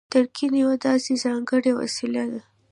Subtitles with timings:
[0.13, 2.41] تلقين يوه داسې ځانګړې وسيله ده.